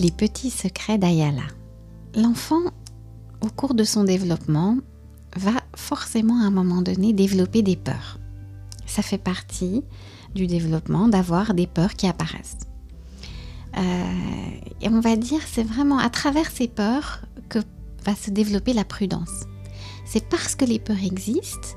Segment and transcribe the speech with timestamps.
[0.00, 1.42] Les petits secrets d'Ayala.
[2.14, 2.60] L'enfant,
[3.40, 4.78] au cours de son développement,
[5.36, 8.18] va forcément à un moment donné développer des peurs.
[8.86, 9.84] Ça fait partie
[10.34, 12.58] du développement d'avoir des peurs qui apparaissent.
[13.76, 17.58] Euh, et on va dire, c'est vraiment à travers ces peurs que
[18.04, 19.44] va se développer la prudence.
[20.04, 21.76] C'est parce que les peurs existent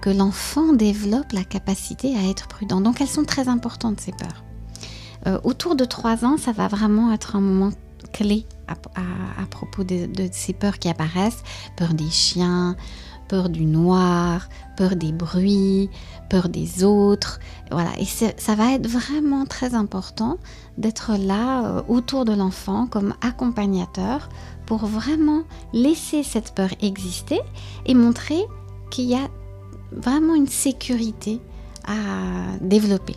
[0.00, 2.80] que l'enfant développe la capacité à être prudent.
[2.80, 4.44] Donc elles sont très importantes, ces peurs.
[5.26, 7.70] Euh, autour de 3 ans, ça va vraiment être un moment
[8.12, 11.42] clé à, propos de, ces peurs qui apparaissent.
[11.76, 12.76] Peur des chiens,
[13.28, 15.90] peur du noir, peur des bruits,
[16.28, 17.40] peur des autres.
[17.70, 20.38] Voilà, et ça va être vraiment très important
[20.78, 24.28] d'être là euh, autour de l'enfant comme accompagnateur
[24.66, 27.40] pour vraiment laisser cette peur exister
[27.86, 28.44] et montrer
[28.90, 29.28] qu'il y a
[29.92, 31.40] vraiment une sécurité
[31.86, 33.16] à développer.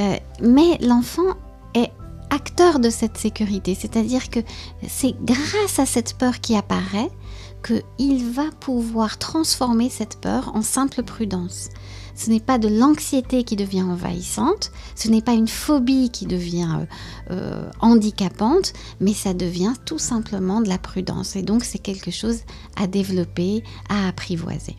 [0.00, 1.34] Euh, mais l'enfant
[1.74, 1.90] est
[2.30, 4.40] acteur de cette sécurité, c'est-à-dire que
[4.88, 7.10] c'est grâce à cette peur qui apparaît
[7.62, 11.68] qu'il va pouvoir transformer cette peur en simple prudence.
[12.14, 16.78] Ce n'est pas de l'anxiété qui devient envahissante, ce n'est pas une phobie qui devient
[16.78, 16.86] euh,
[17.32, 21.36] euh, handicapante, mais ça devient tout simplement de la prudence.
[21.36, 22.40] Et donc c'est quelque chose
[22.76, 24.76] à développer, à apprivoiser.